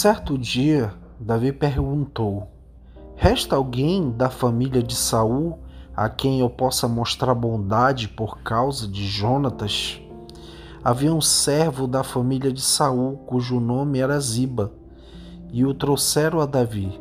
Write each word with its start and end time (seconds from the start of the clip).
Certo 0.00 0.38
dia, 0.38 0.94
Davi 1.20 1.52
perguntou: 1.52 2.48
Resta 3.16 3.56
alguém 3.56 4.10
da 4.10 4.30
família 4.30 4.82
de 4.82 4.94
Saul 4.94 5.58
a 5.94 6.08
quem 6.08 6.40
eu 6.40 6.48
possa 6.48 6.88
mostrar 6.88 7.34
bondade 7.34 8.08
por 8.08 8.38
causa 8.38 8.88
de 8.88 9.06
Jonatas? 9.06 10.00
Havia 10.82 11.12
um 11.12 11.20
servo 11.20 11.86
da 11.86 12.02
família 12.02 12.50
de 12.50 12.62
Saul, 12.62 13.18
cujo 13.26 13.60
nome 13.60 13.98
era 13.98 14.18
Ziba, 14.18 14.72
e 15.52 15.66
o 15.66 15.74
trouxeram 15.74 16.40
a 16.40 16.46
Davi. 16.46 16.98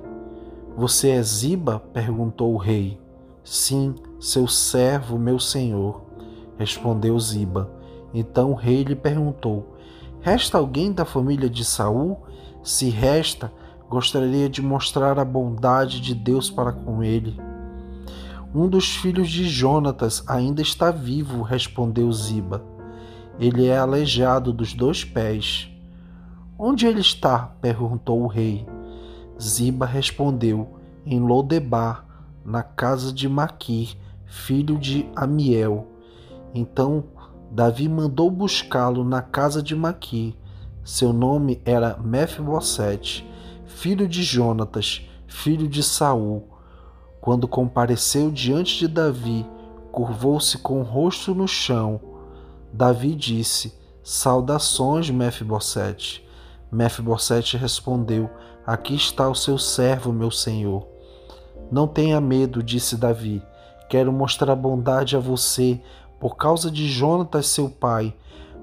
Você 0.75 1.11
é 1.11 1.23
Ziba? 1.23 1.79
perguntou 1.93 2.54
o 2.54 2.57
rei. 2.57 3.00
Sim, 3.45 3.95
seu 4.20 4.45
servo, 4.45 5.18
meu 5.18 5.39
senhor, 5.39 6.02
respondeu 6.58 7.17
Ziba. 7.17 7.72
Então 8.13 8.52
o 8.52 8.55
rei 8.55 8.84
lhe 8.84 8.94
perguntou: 8.94 9.77
Resta 10.20 10.58
alguém 10.58 10.91
da 10.91 11.05
família 11.05 11.50
de 11.50 11.63
Saul? 11.63 12.27
Se 12.70 12.88
resta, 12.88 13.52
gostaria 13.90 14.48
de 14.48 14.62
mostrar 14.62 15.18
a 15.18 15.26
bondade 15.26 16.00
de 16.00 16.14
Deus 16.14 16.52
para 16.52 16.72
com 16.72 17.04
ele. 17.04 17.36
Um 18.54 18.70
dos 18.70 18.95
filhos 18.95 19.28
de 19.28 19.50
Jonatas 19.50 20.23
ainda 20.28 20.62
está 20.62 20.92
vivo, 20.92 21.42
respondeu 21.42 22.12
Ziba. 22.14 22.64
Ele 23.40 23.66
é 23.66 23.76
aleijado 23.76 24.54
dos 24.54 24.76
dois 24.76 25.04
pés. 25.04 25.68
Onde 26.59 26.86
ele 26.86 27.02
está? 27.02 27.55
perguntou 27.59 28.22
o 28.22 28.28
rei. 28.28 28.68
Ziba 29.42 29.88
respondeu: 29.88 30.78
Em 31.04 31.20
Lodebar, 31.20 32.06
na 32.45 32.62
casa 32.62 33.12
de 33.12 33.28
Maquir, 33.28 33.98
filho 34.28 34.78
de 34.78 35.09
Amiel. 35.16 35.88
Então 36.54 37.04
Davi 37.50 37.90
mandou 37.90 38.30
buscá-lo 38.30 39.04
na 39.04 39.23
casa 39.23 39.59
de 39.64 39.76
Maquir. 39.76 40.36
Seu 40.83 41.13
nome 41.13 41.61
era 41.66 41.97
Mefibosete, 41.97 43.30
filho 43.66 44.08
de 44.08 44.23
Jonatas, 44.23 45.02
filho 45.27 45.67
de 45.67 45.83
Saul. 45.83 46.47
Quando 47.21 47.47
compareceu 47.47 48.31
diante 48.31 48.80
de 48.80 48.88
Davi, 48.88 49.45
curvou-se 49.91 50.58
com 50.58 50.80
o 50.80 50.83
rosto 50.83 51.36
no 51.36 51.47
chão. 51.47 51.99
Davi 52.71 53.13
disse: 53.13 53.77
Saudações, 54.02 55.09
Mefibosete. 55.09 56.27
Mefibosete 56.71 57.58
respondeu: 57.58 58.30
Aqui 58.66 58.95
está 58.95 59.27
o 59.27 59.36
seu 59.36 59.58
servo, 59.58 60.14
meu 60.14 60.31
senhor. 60.31 60.88
Não 61.71 61.88
tenha 61.88 62.19
medo, 62.21 62.64
disse 62.64 62.95
Davi. 62.95 63.43
Quero 63.89 64.11
mostrar 64.11 64.55
bondade 64.55 65.16
a 65.16 65.19
você 65.19 65.81
por 66.19 66.36
causa 66.36 66.69
de 66.69 66.88
Jonatas, 66.88 67.47
seu 67.47 67.69
pai. 67.69 68.16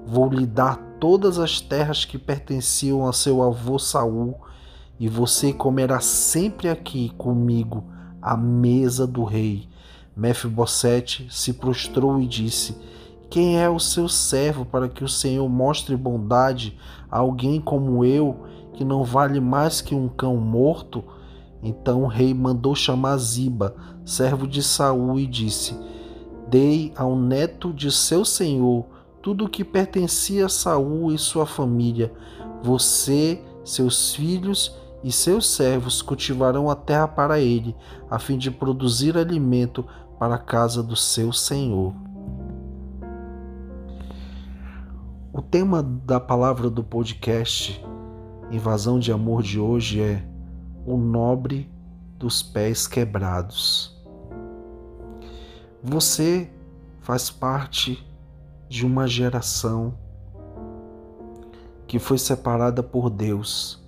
Vou 0.05 0.29
lhe 0.29 0.45
dar 0.45 0.86
todas 0.99 1.39
as 1.39 1.61
terras 1.61 2.05
que 2.05 2.17
pertenciam 2.17 3.07
a 3.07 3.13
seu 3.13 3.41
avô 3.41 3.77
Saul, 3.77 4.35
e 4.99 5.07
você 5.07 5.53
comerá 5.53 5.99
sempre 5.99 6.69
aqui 6.69 7.09
comigo 7.17 7.83
à 8.21 8.35
mesa 8.35 9.05
do 9.05 9.23
rei. 9.23 9.69
Mefibosete 10.15 11.27
se 11.29 11.53
prostrou 11.53 12.19
e 12.19 12.25
disse: 12.25 12.75
quem 13.29 13.59
é 13.59 13.69
o 13.69 13.79
seu 13.79 14.07
servo 14.07 14.65
para 14.65 14.87
que 14.87 15.03
o 15.03 15.07
Senhor 15.07 15.47
mostre 15.49 15.97
bondade 15.97 16.77
a 17.11 17.17
alguém 17.19 17.59
como 17.59 18.05
eu, 18.05 18.45
que 18.73 18.85
não 18.85 19.03
vale 19.03 19.41
mais 19.41 19.81
que 19.81 19.93
um 19.93 20.07
cão 20.07 20.37
morto? 20.37 21.03
Então 21.61 22.03
o 22.03 22.07
rei 22.07 22.33
mandou 22.33 22.73
chamar 22.73 23.17
Ziba, 23.17 23.75
servo 24.05 24.47
de 24.47 24.63
Saul, 24.63 25.19
e 25.19 25.27
disse: 25.27 25.77
Dei 26.47 26.93
ao 26.95 27.17
neto 27.17 27.73
de 27.73 27.91
seu 27.91 28.23
senhor 28.23 28.85
tudo 29.27 29.43
o 29.43 29.49
que 29.49 29.61
pertencia 29.61 30.45
a 30.45 30.49
Saul 30.49 31.11
e 31.11 31.17
sua 31.17 31.45
família. 31.45 32.13
Você, 32.63 33.43
seus 33.61 34.15
filhos 34.15 34.73
e 35.03 35.11
seus 35.11 35.49
servos 35.49 36.01
cultivarão 36.01 36.69
a 36.69 36.75
terra 36.77 37.09
para 37.09 37.37
ele, 37.37 37.75
a 38.09 38.19
fim 38.19 38.37
de 38.37 38.49
produzir 38.49 39.17
alimento 39.17 39.85
para 40.17 40.35
a 40.35 40.37
casa 40.37 40.81
do 40.81 40.95
seu 40.95 41.33
senhor. 41.33 41.93
O 45.33 45.41
tema 45.41 45.83
da 45.83 46.21
palavra 46.21 46.69
do 46.69 46.81
podcast 46.81 47.83
Invasão 48.49 48.97
de 48.97 49.11
Amor 49.11 49.43
de 49.43 49.59
hoje 49.59 49.99
é 49.99 50.25
O 50.85 50.95
Nobre 50.95 51.69
dos 52.17 52.41
Pés 52.41 52.87
Quebrados. 52.87 53.93
Você 55.83 56.49
faz 57.01 57.29
parte 57.29 58.06
de 58.69 58.85
uma 58.85 59.07
geração 59.07 59.97
que 61.87 61.99
foi 61.99 62.17
separada 62.17 62.83
por 62.83 63.09
Deus, 63.09 63.81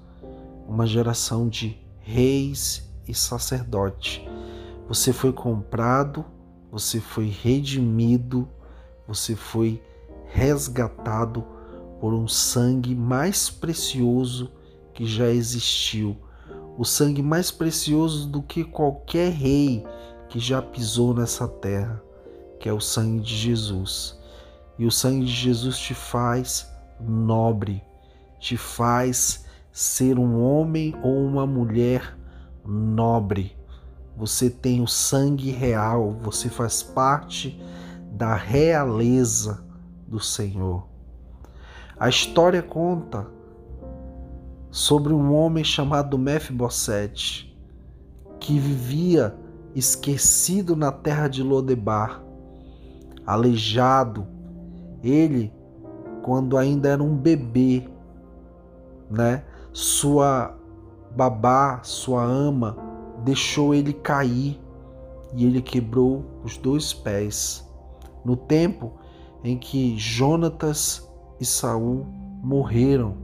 uma 0.68 0.88
geração 0.88 1.48
de 1.50 1.78
reis 2.00 2.90
e 3.08 3.14
sacerdote. 3.14 4.28
Você 4.88 5.12
foi 5.12 5.34
comprado, 5.34 6.26
você 6.72 7.00
foi 7.00 7.28
redimido, 7.28 8.48
você 9.08 9.36
foi 9.36 9.82
resgatado 10.28 11.44
por 12.00 12.14
um 12.14 12.28
sangue 12.28 12.96
mais 12.96 13.50
precioso 13.50 14.52
que 14.94 15.06
já 15.06 15.28
existiu, 15.30 16.18
o 16.78 16.86
sangue 16.86 17.22
mais 17.22 17.52
precioso 17.52 18.28
do 18.28 18.42
que 18.42 18.64
qualquer 18.64 19.32
rei 19.32 19.86
que 20.30 20.40
já 20.40 20.62
pisou 20.62 21.14
nessa 21.14 21.48
terra, 21.48 22.02
que 22.60 22.70
é 22.70 22.74
o 22.74 22.80
sangue 22.80 23.20
de 23.20 23.36
Jesus. 23.36 24.19
E 24.80 24.86
o 24.86 24.92
sangue 24.92 25.26
de 25.26 25.32
Jesus 25.32 25.78
te 25.78 25.94
faz 25.94 26.72
nobre, 27.00 27.84
te 28.40 28.56
faz 28.56 29.46
ser 29.72 30.18
um 30.18 30.42
homem 30.42 30.96
ou 31.04 31.26
uma 31.26 31.46
mulher 31.46 32.18
nobre. 32.66 33.56
Você 34.16 34.50
tem 34.50 34.82
o 34.82 34.88
sangue 34.88 35.52
real, 35.52 36.18
você 36.22 36.50
faz 36.50 36.82
parte 36.82 37.62
da 38.14 38.36
realeza 38.36 39.62
do 40.08 40.20
Senhor. 40.20 40.88
A 42.00 42.08
história 42.08 42.64
conta 42.64 43.28
sobre 44.72 45.14
um 45.14 45.34
homem 45.34 45.64
chamado 45.64 46.18
Mefibosete 46.18 47.50
que 48.40 48.58
vivia 48.58 49.36
esquecido 49.76 50.76
na 50.76 50.92
terra 50.92 51.28
de 51.28 51.44
Lodebar, 51.44 52.24
aleijado. 53.26 54.39
Ele, 55.04 55.54
quando 56.24 56.58
ainda 56.58 56.90
era 56.90 57.04
um 57.04 57.16
bebê, 57.16 57.88
né? 59.10 59.44
Sua 59.72 60.56
babá, 61.16 61.82
sua 61.84 62.24
ama, 62.24 62.78
deixou 63.24 63.74
ele 63.74 63.94
cair 63.94 64.60
e 65.34 65.46
ele 65.46 65.62
quebrou 65.62 66.26
os 66.44 66.58
dois 66.58 66.94
pés. 66.94 67.68
No 68.24 68.36
tempo 68.36 68.94
em 69.44 69.58
que 69.58 69.98
Jonatas 69.98 71.10
e 71.40 71.46
Saul 71.46 72.06
morreram. 72.44 73.16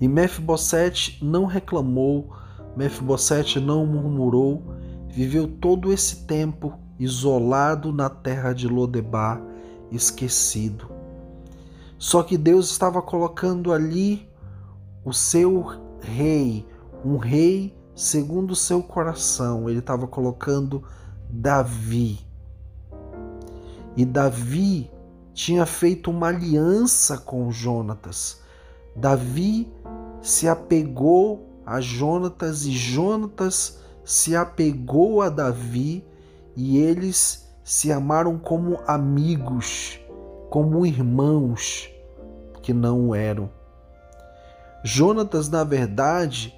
E 0.00 0.08
Mefibosete 0.08 1.22
não 1.22 1.44
reclamou, 1.44 2.30
Mefibosete 2.76 3.60
não 3.60 3.84
murmurou, 3.84 4.62
viveu 5.08 5.46
todo 5.46 5.92
esse 5.92 6.26
tempo 6.26 6.78
isolado 7.00 7.92
na 7.92 8.10
terra 8.10 8.52
de 8.52 8.68
Lodebar, 8.68 9.42
esquecido. 9.90 10.90
Só 11.98 12.22
que 12.22 12.36
Deus 12.36 12.70
estava 12.70 13.00
colocando 13.00 13.72
ali 13.72 14.28
o 15.04 15.12
seu 15.12 15.64
rei, 16.00 16.66
um 17.04 17.16
rei 17.16 17.74
segundo 17.94 18.52
o 18.52 18.56
seu 18.56 18.82
coração. 18.82 19.68
Ele 19.68 19.78
estava 19.78 20.06
colocando 20.06 20.84
Davi. 21.28 22.20
E 23.96 24.04
Davi 24.04 24.90
tinha 25.32 25.64
feito 25.64 26.10
uma 26.10 26.28
aliança 26.28 27.16
com 27.16 27.50
Jonatas. 27.50 28.42
Davi 28.94 29.72
se 30.20 30.46
apegou 30.46 31.48
a 31.64 31.80
Jonatas 31.80 32.66
e 32.66 32.72
Jonatas 32.72 33.78
se 34.04 34.36
apegou 34.36 35.22
a 35.22 35.28
Davi 35.28 36.04
e 36.56 36.78
eles 36.78 37.48
se 37.62 37.92
amaram 37.92 38.38
como 38.38 38.78
amigos, 38.86 40.00
como 40.48 40.84
irmãos 40.84 41.90
que 42.62 42.72
não 42.72 43.14
eram. 43.14 43.50
Jonatas, 44.84 45.48
na 45.48 45.64
verdade, 45.64 46.54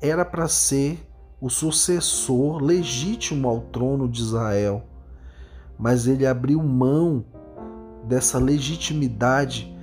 era 0.00 0.24
para 0.24 0.48
ser 0.48 1.06
o 1.40 1.48
sucessor 1.48 2.62
legítimo 2.62 3.48
ao 3.48 3.60
trono 3.60 4.08
de 4.08 4.20
Israel 4.20 4.82
mas 5.78 6.06
ele 6.06 6.26
abriu 6.26 6.62
mão 6.62 7.24
dessa 8.04 8.38
legitimidade 8.38 9.74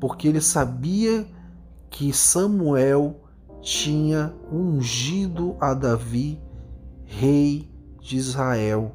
porque 0.00 0.28
ele 0.28 0.40
sabia 0.40 1.26
que 1.88 2.12
Samuel 2.12 3.20
tinha 3.60 4.34
ungido 4.52 5.56
a 5.60 5.72
Davi 5.72 6.40
rei 7.04 7.70
de 8.00 8.16
Israel 8.16 8.94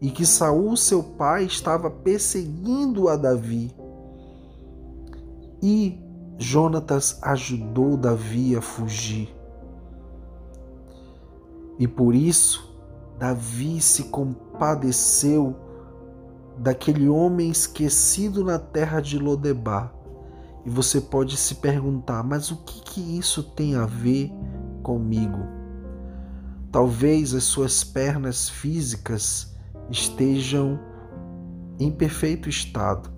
e 0.00 0.10
que 0.10 0.24
Saul 0.24 0.76
seu 0.76 1.02
pai 1.02 1.44
estava 1.44 1.90
perseguindo 1.90 3.08
a 3.08 3.16
Davi. 3.16 3.74
E 5.62 5.98
Jonatas 6.38 7.18
ajudou 7.22 7.96
Davi 7.96 8.56
a 8.56 8.62
fugir. 8.62 9.28
E 11.78 11.86
por 11.86 12.14
isso, 12.14 12.74
Davi 13.18 13.80
se 13.80 14.04
compadeceu 14.04 15.54
daquele 16.58 17.08
homem 17.08 17.50
esquecido 17.50 18.42
na 18.42 18.58
terra 18.58 19.00
de 19.00 19.18
Lodebar. 19.18 19.94
E 20.64 20.70
você 20.70 21.00
pode 21.00 21.36
se 21.36 21.56
perguntar, 21.56 22.22
mas 22.22 22.50
o 22.50 22.56
que, 22.56 22.80
que 22.82 23.18
isso 23.18 23.42
tem 23.42 23.76
a 23.76 23.86
ver 23.86 24.30
comigo? 24.82 25.38
Talvez 26.70 27.34
as 27.34 27.44
suas 27.44 27.82
pernas 27.82 28.48
físicas 28.48 29.50
estejam 29.90 30.78
em 31.78 31.90
perfeito 31.90 32.48
estado, 32.48 33.10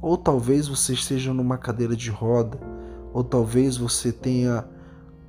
ou 0.00 0.16
talvez 0.16 0.68
você 0.68 0.92
esteja 0.92 1.32
numa 1.32 1.58
cadeira 1.58 1.96
de 1.96 2.10
roda, 2.10 2.58
ou 3.12 3.24
talvez 3.24 3.76
você 3.76 4.12
tenha 4.12 4.68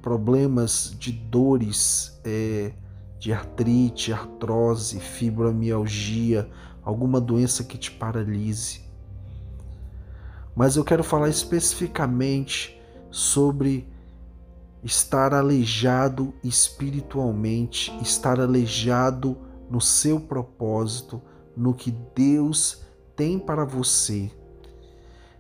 problemas 0.02 0.96
de 1.00 1.12
dores, 1.12 2.20
é, 2.24 2.74
de 3.20 3.34
artrite, 3.34 4.14
artrose, 4.14 5.00
fibromialgia, 5.00 6.50
alguma 6.84 7.20
doença 7.20 7.64
que 7.64 7.78
te 7.78 7.92
paralise. 7.92 8.82
Mas 10.56 10.76
eu 10.76 10.84
quero 10.84 11.04
falar 11.04 11.30
especificamente 11.30 12.80
sobre 13.10 13.88
estar 14.84 15.34
aleijado 15.34 16.34
espiritualmente, 16.44 17.96
estar 18.02 18.40
aleijado 18.40 19.47
no 19.70 19.82
seu 19.82 20.20
propósito, 20.20 21.22
no 21.56 21.74
que 21.74 21.92
Deus 22.16 22.82
tem 23.16 23.40
para 23.40 23.66
você. 23.66 24.32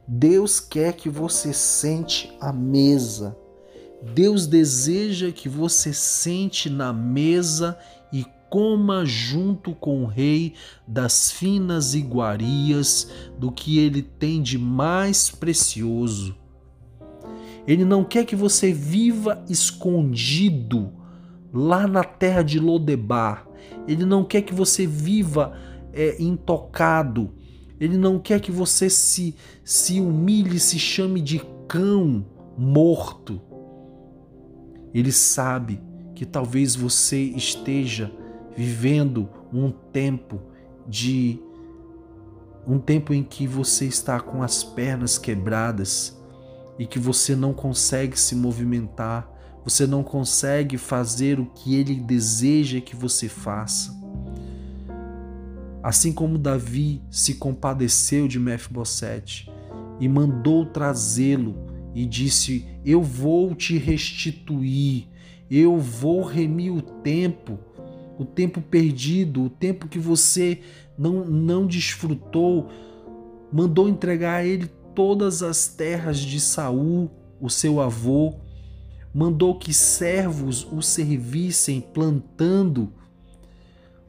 Deus 0.07 0.59
quer 0.59 0.93
que 0.93 1.09
você 1.09 1.53
sente 1.53 2.35
a 2.39 2.51
mesa. 2.53 3.37
Deus 4.13 4.47
deseja 4.47 5.31
que 5.31 5.49
você 5.49 5.93
sente 5.93 6.69
na 6.69 6.93
mesa 6.93 7.77
e 8.11 8.25
coma 8.49 9.05
junto 9.05 9.75
com 9.75 10.03
o 10.03 10.07
rei 10.07 10.53
das 10.87 11.31
finas 11.31 11.93
iguarias 11.93 13.11
do 13.37 13.51
que 13.51 13.79
ele 13.79 14.01
tem 14.01 14.41
de 14.41 14.57
mais 14.57 15.29
precioso. 15.29 16.35
Ele 17.67 17.83
não 17.83 18.03
quer 18.05 18.25
que 18.25 18.35
você 18.35 18.71
viva 18.71 19.43
escondido 19.49 20.93
lá 21.53 21.87
na 21.87 22.03
terra 22.03 22.41
de 22.41 22.59
Lodebar. 22.59 23.47
Ele 23.87 24.05
não 24.05 24.23
quer 24.23 24.41
que 24.41 24.53
você 24.53 24.85
viva 24.85 25.57
é, 25.93 26.21
intocado. 26.21 27.31
Ele 27.79 27.97
não 27.97 28.19
quer 28.19 28.39
que 28.39 28.51
você 28.51 28.89
se, 28.89 29.35
se 29.63 29.99
humilhe, 29.99 30.59
se 30.59 30.79
chame 30.79 31.21
de 31.21 31.41
cão 31.67 32.25
morto. 32.57 33.41
Ele 34.93 35.11
sabe 35.11 35.79
que 36.15 36.25
talvez 36.25 36.75
você 36.75 37.21
esteja 37.21 38.11
vivendo 38.55 39.29
um 39.53 39.71
tempo 39.71 40.41
de 40.87 41.39
um 42.65 42.79
tempo 42.79 43.13
em 43.13 43.23
que 43.23 43.47
você 43.47 43.85
está 43.85 44.19
com 44.19 44.43
as 44.43 44.61
pernas 44.63 45.17
quebradas 45.17 46.19
e 46.77 46.85
que 46.85 46.99
você 46.99 47.35
não 47.35 47.53
consegue 47.53 48.19
se 48.19 48.35
movimentar, 48.35 49.31
você 49.67 49.85
não 49.85 50.01
consegue 50.01 50.77
fazer 50.77 51.41
o 51.41 51.45
que 51.45 51.75
ele 51.75 51.95
deseja 51.95 52.79
que 52.79 52.95
você 52.95 53.27
faça. 53.27 53.93
Assim 55.83 56.13
como 56.13 56.37
Davi 56.37 57.01
se 57.11 57.33
compadeceu 57.33 58.29
de 58.29 58.39
Mefibosete 58.39 59.51
e 59.99 60.07
mandou 60.07 60.65
trazê-lo 60.65 61.53
e 61.93 62.05
disse: 62.05 62.65
Eu 62.85 63.03
vou 63.03 63.53
te 63.53 63.77
restituir, 63.77 65.09
eu 65.51 65.77
vou 65.77 66.23
remir 66.23 66.71
o 66.71 66.81
tempo, 66.81 67.59
o 68.17 68.23
tempo 68.23 68.61
perdido, 68.61 69.43
o 69.43 69.49
tempo 69.49 69.89
que 69.89 69.99
você 69.99 70.61
não, 70.97 71.25
não 71.25 71.67
desfrutou. 71.67 72.69
Mandou 73.51 73.89
entregar 73.89 74.35
a 74.35 74.45
ele 74.45 74.71
todas 74.95 75.43
as 75.43 75.67
terras 75.67 76.19
de 76.19 76.39
Saul, 76.39 77.11
o 77.41 77.49
seu 77.49 77.81
avô, 77.81 78.46
mandou 79.13 79.57
que 79.57 79.73
servos 79.73 80.67
o 80.71 80.81
servissem 80.81 81.81
plantando, 81.81 82.93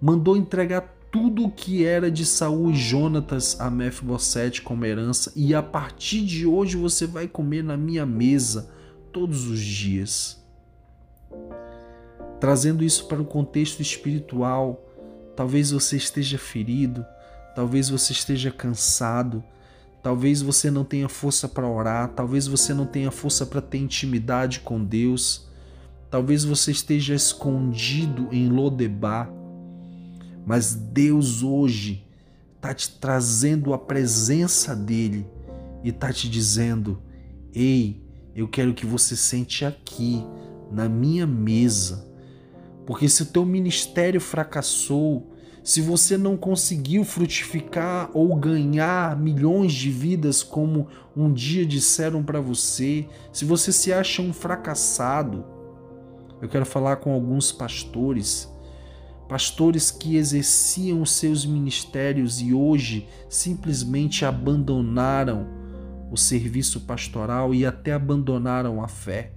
mandou 0.00 0.36
entregar 0.36 0.96
tudo 1.10 1.46
o 1.46 1.50
que 1.50 1.84
era 1.84 2.10
de 2.10 2.24
Saul 2.24 2.70
e 2.70 2.76
Jonatas 2.76 3.58
a 3.60 3.70
Mefibosete 3.70 4.62
como 4.62 4.84
herança, 4.84 5.32
e 5.34 5.54
a 5.54 5.62
partir 5.62 6.24
de 6.24 6.46
hoje 6.46 6.76
você 6.76 7.06
vai 7.06 7.26
comer 7.26 7.64
na 7.64 7.76
minha 7.76 8.04
mesa 8.04 8.70
todos 9.12 9.48
os 9.48 9.60
dias. 9.60 10.44
Trazendo 12.38 12.84
isso 12.84 13.06
para 13.08 13.20
o 13.20 13.24
contexto 13.24 13.80
espiritual, 13.80 14.84
talvez 15.34 15.70
você 15.70 15.96
esteja 15.96 16.38
ferido, 16.38 17.04
talvez 17.54 17.88
você 17.88 18.12
esteja 18.12 18.50
cansado, 18.50 19.42
talvez 20.02 20.42
você 20.42 20.70
não 20.70 20.84
tenha 20.84 21.08
força 21.08 21.48
para 21.48 21.68
orar, 21.68 22.08
talvez 22.08 22.46
você 22.46 22.72
não 22.72 22.86
tenha 22.86 23.10
força 23.10 23.44
para 23.44 23.60
ter 23.60 23.78
intimidade 23.78 24.60
com 24.60 24.82
Deus, 24.82 25.48
talvez 26.10 26.44
você 26.44 26.70
esteja 26.70 27.14
escondido 27.14 28.28
em 28.32 28.48
Lodebar 28.48 29.38
mas 30.48 30.74
Deus 30.74 31.42
hoje 31.42 32.06
está 32.56 32.72
te 32.72 32.92
trazendo 32.92 33.74
a 33.74 33.78
presença 33.78 34.74
dele 34.74 35.26
e 35.84 35.90
está 35.90 36.10
te 36.10 36.26
dizendo: 36.26 37.02
Ei, 37.52 38.02
eu 38.34 38.48
quero 38.48 38.72
que 38.72 38.86
você 38.86 39.14
sente 39.14 39.66
aqui, 39.66 40.24
na 40.72 40.88
minha 40.88 41.26
mesa. 41.26 42.08
Porque 42.86 43.10
se 43.10 43.24
o 43.24 43.26
teu 43.26 43.44
ministério 43.44 44.22
fracassou, 44.22 45.30
se 45.68 45.82
você 45.82 46.16
não 46.16 46.34
conseguiu 46.34 47.04
frutificar 47.04 48.08
ou 48.14 48.34
ganhar 48.34 49.14
milhões 49.18 49.74
de 49.74 49.90
vidas 49.90 50.42
como 50.42 50.88
um 51.14 51.30
dia 51.30 51.66
disseram 51.66 52.22
para 52.22 52.40
você, 52.40 53.06
se 53.30 53.44
você 53.44 53.70
se 53.70 53.92
acha 53.92 54.22
um 54.22 54.32
fracassado, 54.32 55.44
eu 56.40 56.48
quero 56.48 56.64
falar 56.64 56.96
com 56.96 57.12
alguns 57.12 57.52
pastores 57.52 58.50
pastores 59.28 59.90
que 59.90 60.16
exerciam 60.16 61.04
seus 61.04 61.44
ministérios 61.44 62.40
e 62.40 62.54
hoje 62.54 63.06
simplesmente 63.28 64.24
abandonaram 64.24 65.46
o 66.10 66.16
serviço 66.16 66.80
pastoral 66.80 67.54
e 67.54 67.66
até 67.66 67.92
abandonaram 67.92 68.82
a 68.82 68.88
fé. 68.88 69.34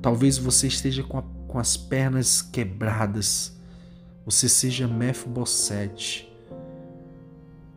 Talvez 0.00 0.38
você 0.38 0.66
esteja 0.66 1.02
com, 1.02 1.18
a, 1.18 1.22
com 1.46 1.58
as 1.58 1.76
pernas 1.76 2.40
quebradas, 2.40 3.54
você 4.24 4.48
seja 4.48 4.88
Mefibosete, 4.88 6.32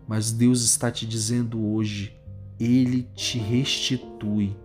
mas 0.08 0.32
Deus 0.32 0.64
está 0.64 0.90
te 0.90 1.06
dizendo 1.06 1.74
hoje, 1.74 2.14
Ele 2.60 3.04
te 3.14 3.38
restitui 3.38 4.56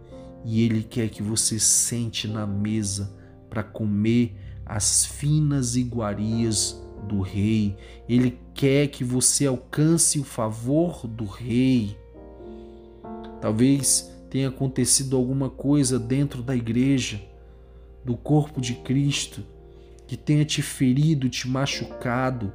e 0.44 0.62
Ele 0.62 0.82
quer 0.82 1.08
que 1.08 1.22
você 1.22 1.58
sente 1.58 2.28
na 2.28 2.46
mesa 2.46 3.12
para 3.50 3.62
comer 3.62 4.36
as 4.64 5.04
finas 5.04 5.74
iguarias 5.74 6.80
do 7.08 7.20
rei. 7.20 7.76
Ele 8.08 8.38
quer 8.54 8.86
que 8.86 9.02
você 9.02 9.46
alcance 9.46 10.20
o 10.20 10.24
favor 10.24 11.06
do 11.06 11.24
rei. 11.24 11.96
Talvez 13.40 14.10
tenha 14.30 14.48
acontecido 14.48 15.16
alguma 15.16 15.50
coisa 15.50 15.98
dentro 15.98 16.42
da 16.42 16.54
igreja, 16.54 17.20
do 18.04 18.16
corpo 18.16 18.60
de 18.60 18.74
Cristo, 18.74 19.44
que 20.12 20.16
tenha 20.18 20.44
te 20.44 20.60
ferido, 20.60 21.26
te 21.30 21.48
machucado, 21.48 22.52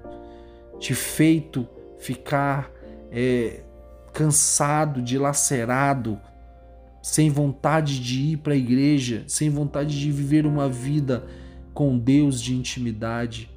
te 0.80 0.94
feito 0.94 1.68
ficar 1.98 2.72
é, 3.10 3.64
cansado, 4.14 5.02
dilacerado, 5.02 6.20
sem 7.02 7.32
vontade 7.32 8.00
de 8.00 8.34
ir 8.34 8.38
para 8.38 8.54
a 8.54 8.56
igreja, 8.56 9.24
sem 9.26 9.50
vontade 9.50 10.00
de 10.00 10.12
viver 10.12 10.46
uma 10.46 10.70
vida 10.70 11.26
com 11.74 11.98
Deus 11.98 12.40
de 12.40 12.56
intimidade. 12.56 13.50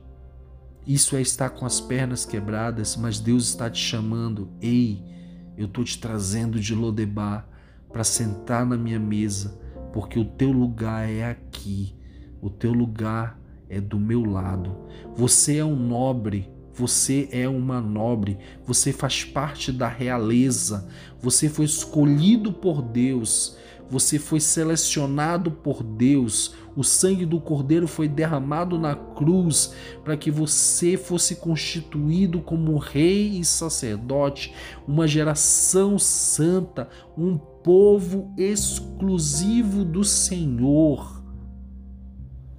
Isso 0.87 1.15
é 1.15 1.21
estar 1.21 1.51
com 1.51 1.67
as 1.67 1.79
pernas 1.79 2.25
quebradas, 2.25 2.97
mas 2.97 3.21
Deus 3.21 3.49
está 3.49 3.69
te 3.69 3.83
chamando. 3.83 4.49
Ei, 4.63 5.05
eu 5.59 5.67
estou 5.67 5.85
te 5.85 6.01
trazendo 6.01 6.59
de 6.59 6.75
Lodebar 6.75 7.47
para 7.93 8.03
sentar 8.03 8.65
na 8.65 8.79
minha 8.79 8.99
mesa, 8.99 9.61
porque 9.93 10.19
o 10.19 10.25
teu 10.25 10.51
lugar 10.51 11.07
é 11.07 11.29
aqui, 11.29 11.95
o 12.41 12.49
teu 12.49 12.73
lugar 12.73 13.39
é 13.71 13.81
do 13.81 13.99
meu 13.99 14.25
lado. 14.25 14.77
Você 15.17 15.57
é 15.57 15.65
um 15.65 15.77
nobre, 15.77 16.51
você 16.75 17.29
é 17.31 17.49
uma 17.49 17.81
nobre, 17.81 18.37
você 18.67 18.93
faz 18.93 19.25
parte 19.25 19.71
da 19.71 19.89
realeza, 19.89 20.89
você 21.21 21.49
foi 21.49 21.65
escolhido 21.65 22.53
por 22.53 22.83
Deus, 22.83 23.57
você 23.89 24.19
foi 24.19 24.41
selecionado 24.41 25.51
por 25.51 25.83
Deus, 25.83 26.55
o 26.77 26.85
sangue 26.85 27.27
do 27.27 27.41
Cordeiro 27.41 27.89
foi 27.89 28.09
derramado 28.09 28.79
na 28.79 28.95
cruz 28.95 29.75
para 30.05 30.17
que 30.17 30.31
você 30.31 30.97
fosse 30.97 31.37
constituído 31.37 32.41
como 32.41 32.79
rei 32.79 33.39
e 33.39 33.45
sacerdote, 33.45 34.55
uma 34.87 35.09
geração 35.09 35.99
santa, 35.99 36.89
um 37.19 37.37
povo 37.37 38.33
exclusivo 38.37 39.85
do 39.85 40.05
Senhor. 40.05 41.20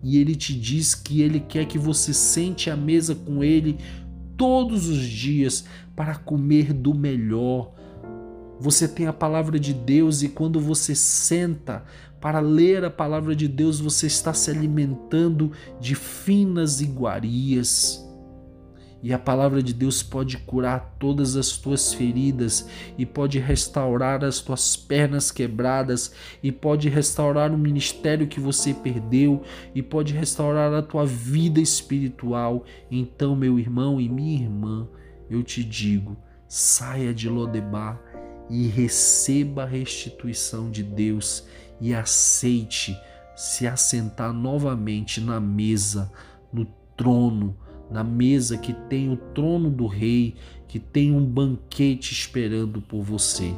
E 0.03 0.17
ele 0.17 0.35
te 0.35 0.53
diz 0.53 0.95
que 0.95 1.21
ele 1.21 1.39
quer 1.39 1.65
que 1.65 1.77
você 1.77 2.13
sente 2.13 2.69
à 2.69 2.75
mesa 2.75 3.13
com 3.13 3.43
ele 3.43 3.77
todos 4.35 4.87
os 4.87 5.03
dias 5.03 5.65
para 5.95 6.15
comer 6.15 6.73
do 6.73 6.93
melhor. 6.93 7.73
Você 8.59 8.87
tem 8.87 9.07
a 9.07 9.13
palavra 9.13 9.59
de 9.59 9.73
Deus 9.73 10.23
e 10.23 10.29
quando 10.29 10.59
você 10.59 10.95
senta 10.95 11.83
para 12.19 12.39
ler 12.39 12.85
a 12.85 12.89
palavra 12.91 13.35
de 13.35 13.47
Deus, 13.47 13.79
você 13.79 14.05
está 14.05 14.33
se 14.33 14.51
alimentando 14.51 15.51
de 15.79 15.95
finas 15.95 16.79
iguarias. 16.79 18.07
E 19.03 19.11
a 19.13 19.17
palavra 19.17 19.63
de 19.63 19.73
Deus 19.73 20.03
pode 20.03 20.37
curar 20.37 20.95
todas 20.99 21.35
as 21.35 21.57
tuas 21.57 21.93
feridas 21.93 22.67
e 22.97 23.05
pode 23.05 23.39
restaurar 23.39 24.23
as 24.23 24.39
tuas 24.39 24.75
pernas 24.75 25.31
quebradas 25.31 26.13
e 26.43 26.51
pode 26.51 26.87
restaurar 26.87 27.51
o 27.51 27.57
ministério 27.57 28.27
que 28.27 28.39
você 28.39 28.73
perdeu 28.73 29.41
e 29.73 29.81
pode 29.81 30.13
restaurar 30.13 30.71
a 30.73 30.83
tua 30.83 31.05
vida 31.05 31.59
espiritual. 31.59 32.63
Então, 32.91 33.35
meu 33.35 33.57
irmão 33.57 33.99
e 33.99 34.07
minha 34.07 34.43
irmã, 34.43 34.87
eu 35.29 35.41
te 35.41 35.63
digo, 35.63 36.15
saia 36.47 37.13
de 37.13 37.27
Lodebar 37.27 37.99
e 38.49 38.67
receba 38.67 39.63
a 39.63 39.67
restituição 39.67 40.69
de 40.69 40.83
Deus 40.83 41.47
e 41.79 41.95
aceite 41.95 42.95
se 43.35 43.65
assentar 43.65 44.31
novamente 44.31 45.19
na 45.19 45.39
mesa, 45.39 46.11
no 46.53 46.65
trono 46.95 47.57
na 47.91 48.03
mesa 48.03 48.57
que 48.57 48.73
tem 48.73 49.11
o 49.11 49.17
trono 49.17 49.69
do 49.69 49.85
rei, 49.85 50.35
que 50.67 50.79
tem 50.79 51.13
um 51.13 51.25
banquete 51.25 52.13
esperando 52.13 52.81
por 52.81 53.03
você. 53.03 53.53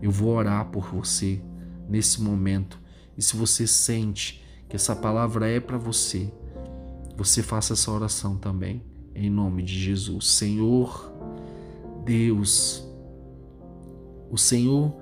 Eu 0.00 0.10
vou 0.10 0.30
orar 0.30 0.70
por 0.70 0.86
você 0.86 1.40
nesse 1.88 2.22
momento. 2.22 2.80
E 3.16 3.22
se 3.22 3.36
você 3.36 3.66
sente 3.66 4.42
que 4.68 4.76
essa 4.76 4.96
palavra 4.96 5.48
é 5.48 5.60
para 5.60 5.76
você, 5.76 6.32
você 7.16 7.42
faça 7.42 7.74
essa 7.74 7.90
oração 7.90 8.36
também, 8.36 8.82
em 9.14 9.30
nome 9.30 9.62
de 9.62 9.78
Jesus. 9.78 10.26
Senhor, 10.26 11.12
Deus, 12.04 12.84
o 14.30 14.36
Senhor 14.36 14.96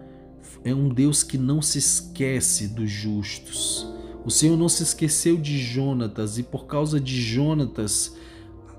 é 0.65 0.75
um 0.75 0.89
Deus 0.89 1.23
que 1.23 1.39
não 1.39 1.63
se 1.63 1.79
esquece 1.79 2.69
dos 2.69 2.91
justos. 2.91 3.87
O 4.25 4.31
Senhor 4.31 4.57
não 4.57 4.69
se 4.69 4.83
esqueceu 4.83 5.37
de 5.37 5.59
Jonatas 5.59 6.39
e 6.39 6.43
por 6.43 6.67
causa 6.67 7.01
de 7.01 7.21
Jonatas 7.21 8.17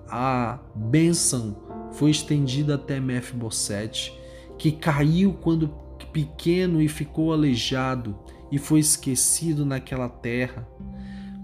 a 0.10 0.60
bênção 0.76 1.58
foi 1.92 2.12
estendida 2.12 2.76
até 2.76 3.00
Mefibosete, 3.00 4.18
que 4.58 4.72
caiu 4.72 5.34
quando 5.34 5.84
pequeno 6.14 6.82
e 6.82 6.88
ficou 6.88 7.34
aleijado 7.34 8.16
e 8.52 8.60
foi 8.60 8.80
esquecido 8.80 9.66
naquela 9.66 10.08
terra. 10.08 10.68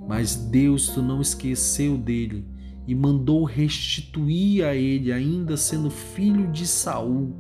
Mas 0.07 0.35
Deus 0.35 0.89
tu 0.89 1.01
não 1.01 1.21
esqueceu 1.21 1.97
dele 1.97 2.47
e 2.87 2.95
mandou 2.95 3.43
restituir 3.43 4.63
a 4.63 4.75
ele, 4.75 5.11
ainda 5.11 5.57
sendo 5.57 5.89
filho 5.89 6.51
de 6.51 6.65
Saul. 6.65 7.35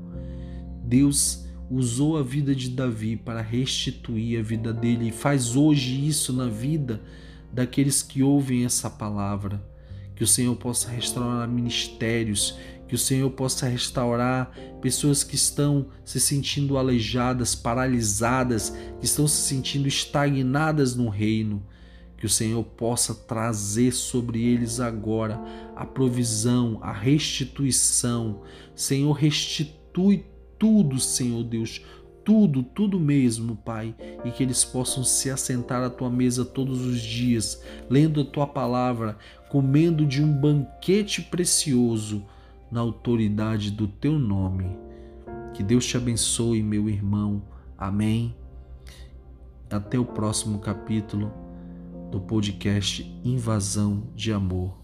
Deus 0.83 1.47
usou 1.69 2.17
a 2.17 2.23
vida 2.23 2.55
de 2.55 2.69
Davi 2.69 3.15
para 3.15 3.41
restituir 3.41 4.39
a 4.39 4.41
vida 4.41 4.73
dele 4.73 5.09
e 5.09 5.11
faz 5.11 5.55
hoje 5.55 6.07
isso 6.07 6.33
na 6.33 6.47
vida 6.47 7.01
daqueles 7.51 8.01
que 8.01 8.23
ouvem 8.23 8.65
essa 8.65 8.89
palavra. 8.89 9.63
Que 10.15 10.23
o 10.23 10.27
Senhor 10.27 10.55
possa 10.55 10.89
restaurar 10.89 11.47
ministérios, 11.47 12.57
que 12.87 12.95
o 12.95 12.97
Senhor 12.97 13.29
possa 13.29 13.67
restaurar 13.67 14.51
pessoas 14.81 15.23
que 15.23 15.35
estão 15.35 15.87
se 16.03 16.19
sentindo 16.19 16.77
aleijadas, 16.77 17.55
paralisadas, 17.55 18.71
que 18.99 19.05
estão 19.05 19.27
se 19.27 19.47
sentindo 19.47 19.87
estagnadas 19.87 20.95
no 20.95 21.07
reino. 21.07 21.63
Que 22.17 22.25
o 22.25 22.29
Senhor 22.29 22.61
possa 22.65 23.15
trazer 23.15 23.93
sobre 23.93 24.43
eles 24.43 24.81
agora 24.81 25.41
a 25.73 25.85
provisão, 25.85 26.79
a 26.81 26.91
restituição. 26.91 28.41
Senhor, 28.75 29.13
restitui 29.13 30.25
tudo, 30.59 30.99
Senhor 30.99 31.43
Deus, 31.43 31.81
tudo, 32.23 32.61
tudo 32.61 32.99
mesmo, 32.99 33.55
Pai, 33.55 33.95
e 34.23 34.29
que 34.29 34.43
eles 34.43 34.63
possam 34.63 35.03
se 35.03 35.31
assentar 35.31 35.81
à 35.81 35.89
tua 35.89 36.11
mesa 36.11 36.45
todos 36.45 36.85
os 36.85 37.01
dias, 37.01 37.63
lendo 37.89 38.21
a 38.21 38.25
tua 38.25 38.45
palavra, 38.45 39.17
comendo 39.49 40.05
de 40.05 40.21
um 40.21 40.31
banquete 40.31 41.23
precioso 41.23 42.23
na 42.71 42.81
autoridade 42.81 43.71
do 43.71 43.87
teu 43.87 44.19
nome. 44.19 44.77
Que 45.55 45.63
Deus 45.63 45.85
te 45.85 45.97
abençoe, 45.97 46.61
meu 46.61 46.87
irmão. 46.87 47.41
Amém. 47.77 48.35
Até 49.69 49.97
o 49.97 50.05
próximo 50.05 50.59
capítulo 50.59 51.31
do 52.11 52.19
podcast 52.19 53.03
Invasão 53.23 54.03
de 54.15 54.31
Amor. 54.31 54.78